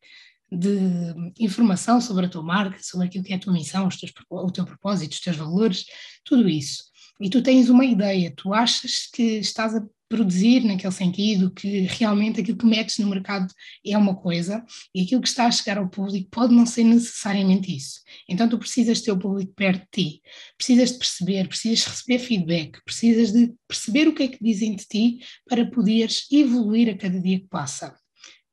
de 0.50 1.34
informação 1.38 2.00
sobre 2.00 2.28
a 2.28 2.30
tua 2.30 2.42
marca, 2.42 2.82
sobre 2.82 3.08
aquilo 3.08 3.26
que 3.26 3.34
é 3.34 3.36
a 3.36 3.40
tua 3.40 3.52
missão, 3.52 3.90
teus, 3.90 4.14
o 4.30 4.52
teu 4.52 4.64
propósito, 4.64 5.12
os 5.12 5.20
teus 5.20 5.36
valores, 5.36 5.84
tudo 6.24 6.48
isso. 6.48 6.86
E 7.20 7.30
tu 7.30 7.44
tens 7.44 7.68
uma 7.68 7.84
ideia, 7.84 8.34
tu 8.38 8.54
achas 8.54 9.10
que 9.14 9.40
estás 9.40 9.76
a 9.76 9.82
produzir 10.08 10.64
naquele 10.64 10.94
sentido, 10.94 11.52
que 11.52 11.82
realmente 11.82 12.40
aquilo 12.40 12.58
que 12.58 12.66
metes 12.66 12.98
no 12.98 13.10
mercado 13.10 13.52
é 13.86 13.98
uma 13.98 14.16
coisa 14.16 14.64
e 14.94 15.02
aquilo 15.02 15.22
que 15.22 15.28
está 15.28 15.46
a 15.46 15.52
chegar 15.52 15.78
ao 15.78 15.90
público 15.90 16.30
pode 16.30 16.54
não 16.54 16.66
ser 16.66 16.84
necessariamente 16.84 17.76
isso. 17.76 18.02
Então 18.30 18.48
tu 18.48 18.58
precisas 18.58 19.02
ter 19.02 19.12
o 19.12 19.20
público 19.20 19.54
perto 19.54 19.82
de 19.82 20.04
ti, 20.04 20.22
precisas 20.58 20.92
de 20.92 20.98
perceber, 21.00 21.48
precisas 21.48 21.86
receber 21.86 22.20
feedback, 22.20 22.84
precisas 22.84 23.32
de 23.32 23.54
perceber 23.68 24.08
o 24.08 24.14
que 24.14 24.24
é 24.24 24.28
que 24.28 24.44
dizem 24.44 24.76
de 24.76 24.86
ti 24.86 25.20
para 25.48 25.66
poderes 25.66 26.28
evoluir 26.32 26.90
a 26.90 26.98
cada 26.98 27.20
dia 27.20 27.40
que 27.40 27.48
passa. 27.48 27.96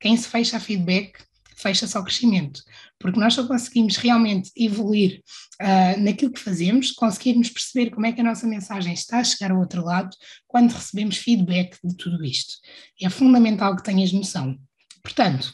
Quem 0.01 0.17
se 0.17 0.27
fecha 0.29 0.57
a 0.57 0.61
feedback 0.61 1.13
fecha-se 1.63 1.97
ao 1.97 2.05
crescimento, 2.05 2.63
porque 2.99 3.19
nós 3.19 3.35
só 3.35 3.47
conseguimos 3.47 3.97
realmente 3.97 4.51
evoluir 4.57 5.23
uh, 5.61 6.01
naquilo 6.01 6.33
que 6.33 6.41
fazemos, 6.41 6.91
conseguirmos 6.91 7.49
perceber 7.49 7.91
como 7.91 8.07
é 8.07 8.13
que 8.13 8.21
a 8.21 8.25
nossa 8.25 8.47
mensagem 8.47 8.93
está 8.93 9.21
a 9.21 9.25
chegar 9.25 9.53
ao 9.53 9.59
outro 9.59 9.85
lado 9.85 10.11
quando 10.47 10.73
recebemos 10.73 11.17
feedback 11.17 11.79
de 11.83 11.97
tudo 11.97 12.25
isto. 12.25 12.55
É 13.01 13.09
fundamental 13.09 13.77
que 13.77 13.85
tenhas 13.85 14.13
noção. 14.13 14.59
Portanto, 15.03 15.53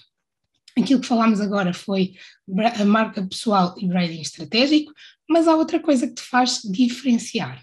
aquilo 0.76 1.00
que 1.00 1.06
falámos 1.06 1.40
agora 1.40 1.72
foi 1.74 2.14
a 2.80 2.84
marca 2.84 3.26
pessoal 3.26 3.74
e 3.78 3.86
branding 3.86 4.20
estratégico, 4.20 4.92
mas 5.28 5.46
há 5.46 5.54
outra 5.54 5.78
coisa 5.80 6.06
que 6.06 6.14
te 6.14 6.22
faz 6.22 6.60
diferenciar. 6.62 7.62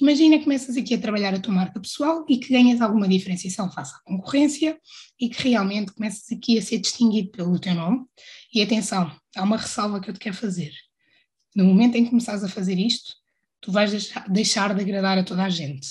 Imagina 0.00 0.38
que 0.38 0.44
começas 0.44 0.76
aqui 0.78 0.94
a 0.94 1.00
trabalhar 1.00 1.34
a 1.34 1.38
tua 1.38 1.52
marca 1.52 1.78
pessoal 1.78 2.24
e 2.26 2.38
que 2.38 2.52
ganhas 2.52 2.80
alguma 2.80 3.06
diferenciação 3.06 3.70
face 3.70 3.94
à 3.94 3.98
concorrência 4.04 4.78
e 5.20 5.28
que 5.28 5.48
realmente 5.48 5.92
começas 5.92 6.24
aqui 6.32 6.58
a 6.58 6.62
ser 6.62 6.78
distinguido 6.78 7.30
pelo 7.30 7.58
teu 7.58 7.74
nome. 7.74 8.06
E 8.54 8.62
atenção, 8.62 9.14
há 9.36 9.42
uma 9.42 9.58
ressalva 9.58 10.00
que 10.00 10.08
eu 10.08 10.14
te 10.14 10.20
quero 10.20 10.34
fazer. 10.34 10.72
No 11.54 11.66
momento 11.66 11.96
em 11.96 12.04
que 12.04 12.10
começares 12.10 12.42
a 12.42 12.48
fazer 12.48 12.78
isto, 12.78 13.12
tu 13.60 13.70
vais 13.70 14.10
deixar 14.28 14.74
de 14.74 14.80
agradar 14.80 15.18
a 15.18 15.24
toda 15.24 15.44
a 15.44 15.50
gente. 15.50 15.88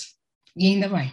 E 0.56 0.66
ainda 0.66 0.88
bem. 0.88 1.12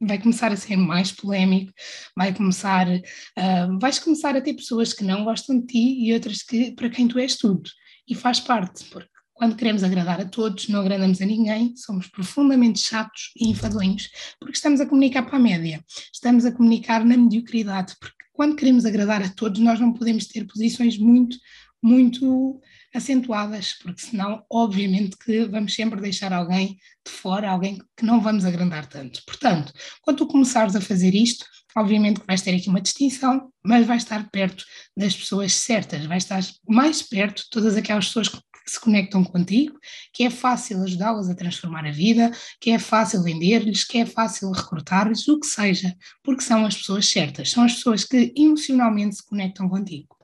Vai 0.00 0.18
começar 0.18 0.50
a 0.50 0.56
ser 0.56 0.76
mais 0.76 1.12
polémico, 1.12 1.74
vai 2.16 2.32
começar, 2.32 2.88
uh, 2.88 3.78
vais 3.78 3.98
começar 3.98 4.34
a 4.34 4.40
ter 4.40 4.54
pessoas 4.54 4.94
que 4.94 5.04
não 5.04 5.24
gostam 5.24 5.60
de 5.60 5.66
ti 5.66 6.06
e 6.06 6.14
outras 6.14 6.42
que 6.42 6.72
para 6.72 6.88
quem 6.88 7.06
tu 7.06 7.18
és 7.18 7.36
tudo. 7.36 7.68
E 8.08 8.14
faz 8.14 8.40
parte, 8.40 8.84
porque 8.86 9.09
quando 9.40 9.56
queremos 9.56 9.82
agradar 9.82 10.20
a 10.20 10.26
todos, 10.26 10.68
não 10.68 10.80
agradamos 10.80 11.22
a 11.22 11.24
ninguém, 11.24 11.74
somos 11.74 12.06
profundamente 12.08 12.78
chatos 12.78 13.30
e 13.34 13.48
enfadonhos, 13.48 14.10
porque 14.38 14.54
estamos 14.54 14.82
a 14.82 14.86
comunicar 14.86 15.22
para 15.22 15.36
a 15.36 15.40
média, 15.40 15.82
estamos 16.12 16.44
a 16.44 16.52
comunicar 16.52 17.02
na 17.06 17.16
mediocridade, 17.16 17.96
porque 17.98 18.16
quando 18.34 18.54
queremos 18.54 18.84
agradar 18.84 19.22
a 19.22 19.30
todos, 19.30 19.58
nós 19.58 19.80
não 19.80 19.94
podemos 19.94 20.26
ter 20.26 20.46
posições 20.46 20.98
muito, 20.98 21.38
muito 21.82 22.60
acentuadas, 22.94 23.78
porque 23.82 24.02
senão, 24.02 24.44
obviamente, 24.50 25.16
que 25.16 25.46
vamos 25.46 25.74
sempre 25.74 26.02
deixar 26.02 26.34
alguém 26.34 26.78
de 27.02 27.10
fora, 27.10 27.48
alguém 27.48 27.78
que 27.96 28.04
não 28.04 28.20
vamos 28.20 28.44
agrandar 28.44 28.84
tanto. 28.88 29.22
Portanto, 29.24 29.72
quando 30.02 30.18
tu 30.18 30.26
começares 30.26 30.76
a 30.76 30.82
fazer 30.82 31.14
isto, 31.14 31.46
obviamente 31.74 32.20
que 32.20 32.26
vais 32.26 32.42
ter 32.42 32.54
aqui 32.54 32.68
uma 32.68 32.80
distinção, 32.80 33.50
mas 33.64 33.86
vais 33.86 34.02
estar 34.02 34.28
perto 34.30 34.66
das 34.94 35.16
pessoas 35.16 35.54
certas, 35.54 36.04
vais 36.04 36.24
estar 36.24 36.44
mais 36.68 37.00
perto 37.00 37.44
de 37.44 37.48
todas 37.48 37.74
aquelas 37.74 38.06
pessoas 38.06 38.28
que 38.28 38.38
se 38.66 38.80
conectam 38.80 39.24
contigo, 39.24 39.78
que 40.12 40.24
é 40.24 40.30
fácil 40.30 40.82
ajudá-las 40.82 41.28
a 41.28 41.34
transformar 41.34 41.86
a 41.86 41.90
vida, 41.90 42.30
que 42.60 42.70
é 42.70 42.78
fácil 42.78 43.22
vender-lhes, 43.22 43.84
que 43.84 43.98
é 43.98 44.06
fácil 44.06 44.50
recrutar-lhes, 44.50 45.26
o 45.28 45.38
que 45.38 45.46
seja, 45.46 45.96
porque 46.22 46.42
são 46.42 46.64
as 46.66 46.76
pessoas 46.76 47.06
certas, 47.06 47.50
são 47.50 47.64
as 47.64 47.74
pessoas 47.74 48.04
que 48.04 48.32
emocionalmente 48.36 49.16
se 49.16 49.26
conectam 49.26 49.68
contigo. 49.68 50.16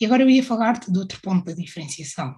E 0.00 0.06
agora 0.06 0.22
eu 0.22 0.30
ia 0.30 0.42
falar-te 0.42 0.92
de 0.92 0.98
outro 0.98 1.20
ponto 1.20 1.44
da 1.44 1.52
diferenciação. 1.52 2.36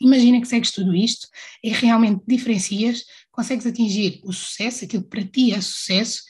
Imagina 0.00 0.40
que 0.40 0.48
segues 0.48 0.70
tudo 0.70 0.94
isto 0.94 1.28
e 1.62 1.70
realmente 1.70 2.22
diferencias, 2.26 3.04
consegues 3.30 3.66
atingir 3.66 4.20
o 4.24 4.32
sucesso, 4.32 4.84
aquilo 4.84 5.04
que 5.04 5.10
para 5.10 5.24
ti 5.24 5.52
é 5.52 5.60
sucesso, 5.60 6.22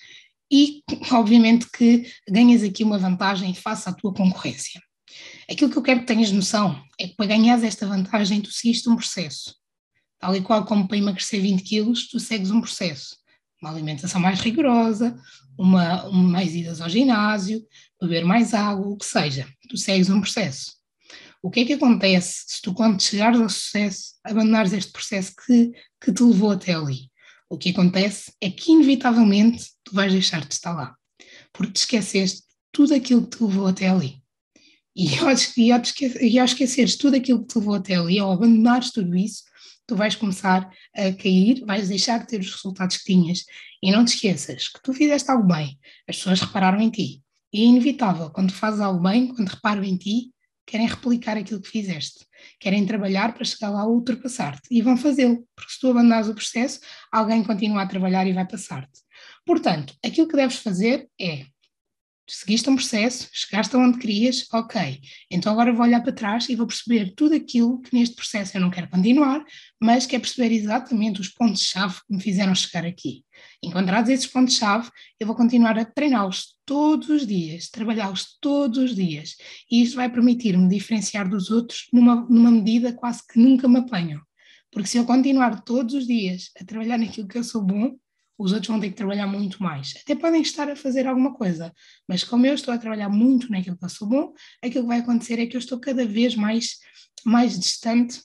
e 0.51 0.83
obviamente 1.11 1.67
que 1.71 2.07
ganhas 2.29 2.63
aqui 2.63 2.85
uma 2.85 2.99
vantagem 2.99 3.55
face 3.55 3.89
à 3.89 3.93
tua 3.93 4.13
concorrência. 4.13 4.83
Aquilo 5.51 5.71
que 5.71 5.77
eu 5.77 5.83
quero 5.83 6.01
que 6.01 6.07
tenhas 6.07 6.31
noção 6.31 6.83
é 6.99 7.09
que 7.09 7.17
para 7.17 7.27
ganhares 7.27 7.65
esta 7.65 7.87
vantagem 7.87 8.41
tu 8.41 8.53
seguiste 8.53 8.89
um 8.89 8.97
processo. 8.97 9.55
Tal 10.19 10.37
e 10.37 10.41
qual 10.41 10.65
como 10.65 10.87
para 10.87 10.97
emagrecer 10.97 11.41
20 11.41 11.63
quilos, 11.63 12.09
tu 12.09 12.21
segues 12.21 12.51
um 12.51 12.61
processo. 12.61 13.17
Uma 13.61 13.71
alimentação 13.71 14.21
mais 14.21 14.41
rigorosa, 14.41 15.21
uma, 15.59 16.05
uma 16.05 16.29
mais 16.29 16.55
idas 16.55 16.81
ao 16.81 16.89
ginásio, 16.89 17.65
beber 18.01 18.25
mais 18.25 18.55
água, 18.55 18.87
o 18.87 18.97
que 18.97 19.05
seja. 19.05 19.49
Tu 19.69 19.77
segues 19.77 20.11
um 20.11 20.21
processo. 20.21 20.73
O 21.43 21.51
que 21.51 21.61
é 21.61 21.65
que 21.65 21.73
acontece 21.73 22.45
se 22.47 22.63
tu, 22.63 22.73
quando 22.73 23.03
chegares 23.03 23.41
ao 23.41 23.49
sucesso, 23.49 24.15
abandonares 24.23 24.73
este 24.73 24.93
processo 24.93 25.33
que, 25.45 25.73
que 26.01 26.13
te 26.13 26.23
levou 26.23 26.53
até 26.53 26.73
ali? 26.73 27.11
O 27.51 27.59
que 27.59 27.71
acontece 27.71 28.33
é 28.41 28.49
que, 28.49 28.71
inevitavelmente, 28.71 29.71
tu 29.85 29.93
vais 29.93 30.13
deixar 30.13 30.41
de 30.47 30.55
estar 30.55 30.73
lá, 30.73 30.97
porque 31.53 31.73
te 31.73 31.81
esqueceste 31.81 32.45
tudo 32.71 32.95
aquilo 32.95 33.27
que 33.27 33.37
te 33.37 33.45
levou 33.45 33.67
até 33.67 33.89
ali. 33.89 34.22
E 34.95 35.19
ao, 35.19 35.29
e, 35.57 35.73
ao 35.73 35.81
esquecer, 35.81 36.23
e 36.23 36.39
ao 36.39 36.45
esqueceres 36.45 36.97
tudo 36.97 37.17
aquilo 37.17 37.41
que 37.41 37.53
te 37.53 37.59
levou 37.59 37.75
até 37.75 37.95
ali, 37.95 38.19
ao 38.19 38.33
abandonares 38.33 38.91
tudo 38.91 39.17
isso, 39.17 39.43
tu 39.87 39.97
vais 39.97 40.15
começar 40.15 40.71
a 40.95 41.13
cair, 41.13 41.65
vais 41.65 41.89
deixar 41.89 42.19
de 42.19 42.27
ter 42.27 42.41
os 42.41 42.53
resultados 42.53 42.99
que 42.99 43.05
tinhas. 43.05 43.45
E 43.83 43.91
não 43.91 44.05
te 44.05 44.15
esqueças 44.15 44.69
que 44.69 44.83
tu 44.83 44.93
fizeste 44.93 45.31
algo 45.31 45.47
bem, 45.47 45.79
as 46.09 46.17
pessoas 46.17 46.41
repararam 46.41 46.81
em 46.81 46.91
ti. 46.91 47.23
E 47.53 47.63
é 47.63 47.65
inevitável, 47.65 48.31
quando 48.31 48.53
fazes 48.53 48.81
algo 48.81 49.03
bem, 49.03 49.29
quando 49.29 49.49
reparam 49.49 49.85
em 49.85 49.97
ti, 49.97 50.33
querem 50.67 50.87
replicar 50.87 51.37
aquilo 51.37 51.61
que 51.61 51.69
fizeste, 51.69 52.25
querem 52.59 52.87
trabalhar 52.87 53.35
para 53.35 53.45
chegar 53.45 53.71
lá 53.71 53.83
a 53.83 53.87
ultrapassar-te 53.87 54.69
e 54.71 54.81
vão 54.81 54.97
fazê-lo, 54.97 55.47
porque 55.55 55.73
se 55.73 55.81
tu 55.81 55.91
abandonares 55.91 56.29
o 56.29 56.35
processo, 56.35 56.81
alguém 57.11 57.43
continua 57.43 57.83
a 57.83 57.87
trabalhar 57.87 58.27
e 58.27 58.33
vai 58.33 58.47
passar-te. 58.47 59.01
Portanto, 59.45 59.95
aquilo 60.05 60.29
que 60.29 60.37
deves 60.37 60.57
fazer 60.57 61.09
é 61.21 61.47
seguiste 62.29 62.69
um 62.71 62.77
processo, 62.77 63.29
chegaste 63.33 63.75
aonde 63.75 63.99
querias, 63.99 64.47
ok. 64.53 65.01
Então 65.31 65.53
agora 65.53 65.73
vou 65.73 65.85
olhar 65.85 66.01
para 66.03 66.13
trás 66.13 66.49
e 66.49 66.55
vou 66.55 66.67
perceber 66.67 67.13
tudo 67.17 67.35
aquilo 67.35 67.81
que 67.81 67.95
neste 67.95 68.15
processo 68.15 68.57
eu 68.57 68.61
não 68.61 68.71
quero 68.71 68.89
continuar, 68.89 69.45
mas 69.81 70.07
quero 70.07 70.23
perceber 70.23 70.55
exatamente 70.55 71.21
os 71.21 71.29
pontos-chave 71.29 71.97
que 72.07 72.15
me 72.15 72.23
fizeram 72.23 72.55
chegar 72.55 72.87
aqui. 72.87 73.25
Encontrados 73.63 74.11
esses 74.11 74.27
pontos-chave, 74.27 74.91
eu 75.19 75.27
vou 75.27 75.37
continuar 75.37 75.79
a 75.79 75.85
treiná-los 75.85 76.57
todos 76.65 77.09
os 77.09 77.27
dias, 77.27 77.69
trabalhá-los 77.69 78.39
todos 78.41 78.79
os 78.79 78.95
dias. 78.95 79.37
E 79.71 79.83
isto 79.83 79.97
vai 79.97 80.11
permitir-me 80.11 80.69
diferenciar 80.69 81.29
dos 81.29 81.51
outros 81.51 81.89
numa, 81.93 82.27
numa 82.29 82.51
medida 82.51 82.93
quase 82.93 83.27
que 83.27 83.39
nunca 83.39 83.69
me 83.69 83.79
apanham. 83.79 84.21
Porque 84.71 84.89
se 84.89 84.97
eu 84.97 85.05
continuar 85.05 85.63
todos 85.63 85.95
os 85.95 86.07
dias 86.07 86.51
a 86.59 86.65
trabalhar 86.65 86.99
naquilo 86.99 87.29
que 87.29 87.37
eu 87.37 87.45
sou 87.45 87.63
bom, 87.63 87.95
os 88.43 88.53
outros 88.53 88.69
vão 88.69 88.81
ter 88.81 88.91
que 88.91 88.97
trabalhar 88.97 89.27
muito 89.27 89.63
mais. 89.63 89.95
Até 90.03 90.15
podem 90.15 90.43
estar 90.43 90.69
a 90.69 90.77
fazer 90.77 91.07
alguma 91.07 91.33
coisa, 91.35 91.73
mas 92.09 92.25
como 92.25 92.45
eu 92.47 92.55
estou 92.55 92.75
a 92.75 92.79
trabalhar 92.79 93.09
muito 93.09 93.51
naquilo 93.51 93.77
que 93.77 93.85
eu 93.85 93.89
sou 93.89 94.09
bom, 94.09 94.33
aquilo 94.63 94.85
que 94.85 94.89
vai 94.89 94.99
acontecer 94.99 95.39
é 95.39 95.47
que 95.47 95.57
eu 95.57 95.61
estou 95.61 95.79
cada 95.79 96.07
vez 96.07 96.35
mais, 96.35 96.79
mais 97.25 97.59
distante 97.59 98.21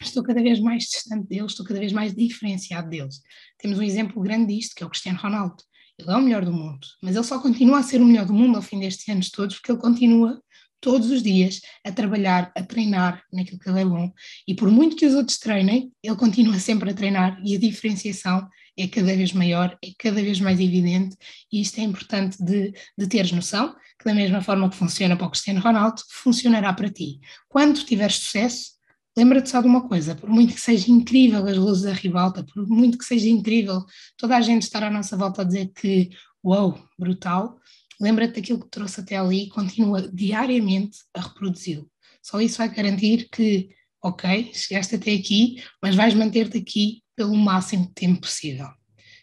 estou 0.00 0.22
cada 0.22 0.40
vez 0.40 0.60
mais 0.60 0.84
distante 0.84 1.26
deles, 1.26 1.52
estou 1.52 1.66
cada 1.66 1.80
vez 1.80 1.92
mais 1.92 2.14
diferenciado 2.14 2.88
deles. 2.88 3.20
Temos 3.58 3.78
um 3.78 3.82
exemplo 3.82 4.22
grande 4.22 4.54
disto, 4.54 4.74
que 4.74 4.82
é 4.82 4.86
o 4.86 4.90
Cristiano 4.90 5.18
Ronaldo. 5.18 5.56
Ele 5.98 6.10
é 6.10 6.16
o 6.16 6.20
melhor 6.20 6.44
do 6.44 6.52
mundo, 6.52 6.86
mas 7.02 7.16
ele 7.16 7.24
só 7.24 7.40
continua 7.40 7.80
a 7.80 7.82
ser 7.82 8.00
o 8.00 8.04
melhor 8.04 8.24
do 8.24 8.32
mundo 8.32 8.56
ao 8.56 8.62
fim 8.62 8.78
destes 8.78 9.08
anos 9.08 9.30
todos, 9.30 9.56
porque 9.56 9.72
ele 9.72 9.80
continua 9.80 10.40
todos 10.80 11.10
os 11.10 11.24
dias 11.24 11.60
a 11.84 11.90
trabalhar, 11.90 12.52
a 12.56 12.62
treinar 12.62 13.20
naquilo 13.32 13.58
que 13.58 13.68
ele 13.68 13.80
é 13.80 13.84
bom. 13.84 14.12
E 14.46 14.54
por 14.54 14.70
muito 14.70 14.94
que 14.94 15.06
os 15.06 15.14
outros 15.14 15.38
treinem, 15.38 15.90
ele 16.00 16.16
continua 16.16 16.58
sempre 16.60 16.90
a 16.90 16.94
treinar 16.94 17.40
e 17.44 17.56
a 17.56 17.58
diferenciação 17.58 18.48
é 18.78 18.86
cada 18.86 19.14
vez 19.14 19.32
maior, 19.32 19.76
é 19.82 19.88
cada 19.98 20.22
vez 20.22 20.40
mais 20.40 20.60
evidente 20.60 21.16
e 21.52 21.60
isto 21.60 21.78
é 21.80 21.82
importante 21.82 22.42
de, 22.42 22.72
de 22.96 23.06
teres 23.08 23.32
noção, 23.32 23.74
que 23.98 24.04
da 24.04 24.14
mesma 24.14 24.40
forma 24.40 24.70
que 24.70 24.76
funciona 24.76 25.16
para 25.16 25.26
o 25.26 25.30
Cristiano 25.30 25.60
Ronaldo, 25.60 26.00
funcionará 26.08 26.72
para 26.72 26.88
ti. 26.88 27.20
Quando 27.48 27.84
tiveres 27.84 28.16
sucesso, 28.16 28.78
lembra-te 29.16 29.50
só 29.50 29.60
de 29.60 29.66
uma 29.66 29.88
coisa, 29.88 30.14
por 30.14 30.30
muito 30.30 30.54
que 30.54 30.60
seja 30.60 30.90
incrível 30.90 31.44
as 31.44 31.56
luzes 31.56 31.82
da 31.82 31.92
ribalta, 31.92 32.44
por 32.44 32.66
muito 32.68 32.96
que 32.96 33.04
seja 33.04 33.28
incrível 33.28 33.84
toda 34.16 34.36
a 34.36 34.40
gente 34.40 34.62
estar 34.62 34.84
à 34.84 34.90
nossa 34.90 35.16
volta 35.16 35.42
a 35.42 35.44
dizer 35.44 35.72
que, 35.74 36.10
uau, 36.44 36.80
brutal, 36.96 37.58
lembra-te 38.00 38.34
daquilo 38.36 38.60
que 38.60 38.70
trouxe 38.70 39.00
até 39.00 39.16
ali 39.16 39.44
e 39.44 39.48
continua 39.48 40.08
diariamente 40.12 40.98
a 41.12 41.20
reproduzi-lo. 41.20 41.90
Só 42.22 42.40
isso 42.40 42.58
vai 42.58 42.72
garantir 42.72 43.28
que, 43.28 43.70
ok, 44.00 44.52
chegaste 44.54 44.94
até 44.94 45.12
aqui, 45.12 45.64
mas 45.82 45.96
vais 45.96 46.14
manter-te 46.14 46.58
aqui 46.58 47.02
pelo 47.18 47.36
máximo 47.36 47.84
de 47.86 47.92
tempo 47.94 48.20
possível. 48.20 48.68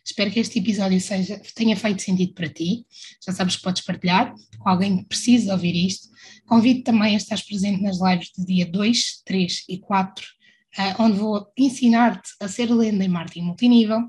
Espero 0.03 0.29
que 0.29 0.41
este 0.41 0.59
episódio 0.59 0.99
seja, 0.99 1.41
tenha 1.55 1.77
feito 1.77 2.01
sentido 2.01 2.33
para 2.33 2.49
ti. 2.49 2.85
Já 3.25 3.31
sabes 3.31 3.55
que 3.55 3.63
podes 3.63 3.81
partilhar 3.81 4.35
com 4.59 4.69
alguém 4.69 4.97
que 4.97 5.05
precise 5.05 5.49
ouvir 5.49 5.73
isto. 5.73 6.09
Convido 6.45 6.83
também 6.83 7.15
a 7.15 7.17
estar 7.17 7.41
presente 7.41 7.81
nas 7.81 7.99
lives 8.01 8.31
do 8.37 8.45
dia 8.45 8.65
2, 8.65 9.21
3 9.23 9.63
e 9.69 9.77
4, 9.79 10.25
uh, 10.25 10.81
eh, 10.81 10.95
onde 10.99 11.17
vou 11.17 11.47
ensinar-te 11.57 12.31
a 12.41 12.49
ser 12.49 12.69
lenda 12.69 13.05
em 13.05 13.07
marketing 13.07 13.45
multinível. 13.45 14.01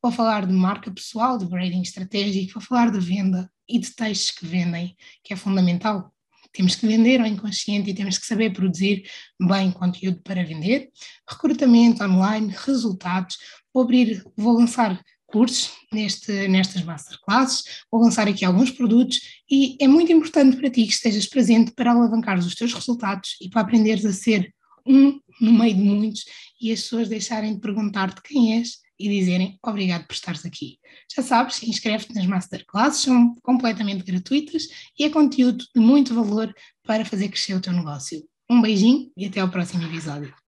Vou 0.00 0.12
falar 0.12 0.46
de 0.46 0.52
marca 0.52 0.90
pessoal, 0.90 1.36
de 1.36 1.44
branding 1.44 1.82
estratégico, 1.82 2.54
vou 2.54 2.62
falar 2.62 2.92
de 2.92 3.00
venda 3.00 3.50
e 3.68 3.78
de 3.78 3.90
textos 3.90 4.30
que 4.30 4.46
vendem, 4.46 4.96
que 5.24 5.34
é 5.34 5.36
fundamental. 5.36 6.14
Temos 6.52 6.74
que 6.74 6.86
vender 6.86 7.20
ao 7.20 7.26
inconsciente 7.26 7.90
e 7.90 7.94
temos 7.94 8.18
que 8.18 8.26
saber 8.26 8.52
produzir 8.52 9.04
bem 9.40 9.70
conteúdo 9.70 10.20
para 10.22 10.44
vender. 10.44 10.90
Recrutamento 11.28 12.04
online, 12.04 12.54
resultados. 12.64 13.38
Vou 13.72 13.84
abrir, 13.84 14.22
vou 14.36 14.52
lançar 14.58 15.02
cursos 15.32 15.70
neste, 15.90 16.46
nestas 16.46 16.82
masterclasses, 16.84 17.64
vou 17.90 18.02
lançar 18.02 18.28
aqui 18.28 18.44
alguns 18.44 18.70
produtos 18.70 19.18
e 19.50 19.76
é 19.80 19.88
muito 19.88 20.12
importante 20.12 20.58
para 20.58 20.68
ti 20.68 20.84
que 20.84 20.92
estejas 20.92 21.26
presente 21.26 21.72
para 21.72 21.90
alavancar 21.90 22.38
os 22.38 22.54
teus 22.54 22.74
resultados 22.74 23.36
e 23.40 23.48
para 23.48 23.62
aprenderes 23.62 24.04
a 24.04 24.12
ser 24.12 24.54
um 24.86 25.18
no 25.40 25.52
meio 25.52 25.74
de 25.74 25.82
muitos 25.82 26.24
e 26.60 26.70
as 26.70 26.82
pessoas 26.82 27.08
deixarem 27.08 27.54
de 27.54 27.60
perguntar-te 27.60 28.20
quem 28.22 28.58
és 28.58 28.81
e 28.98 29.08
dizerem 29.08 29.58
obrigado 29.64 30.06
por 30.06 30.14
estares 30.14 30.44
aqui. 30.44 30.78
Já 31.14 31.22
sabes, 31.22 31.62
inscreve-te 31.62 32.14
nas 32.14 32.26
masterclasses, 32.26 33.02
são 33.02 33.34
completamente 33.42 34.04
gratuitas 34.04 34.64
e 34.98 35.04
é 35.04 35.10
conteúdo 35.10 35.64
de 35.74 35.80
muito 35.80 36.14
valor 36.14 36.54
para 36.84 37.04
fazer 37.04 37.28
crescer 37.28 37.54
o 37.54 37.60
teu 37.60 37.72
negócio. 37.72 38.22
Um 38.50 38.60
beijinho 38.60 39.10
e 39.16 39.26
até 39.26 39.40
ao 39.40 39.50
próximo 39.50 39.84
episódio. 39.84 40.34